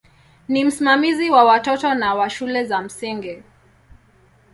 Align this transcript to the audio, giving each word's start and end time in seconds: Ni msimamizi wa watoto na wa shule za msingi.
Ni 0.47 0.65
msimamizi 0.65 1.29
wa 1.29 1.43
watoto 1.43 1.93
na 1.95 2.13
wa 2.15 2.29
shule 2.29 2.65
za 2.65 2.81
msingi. 2.81 3.43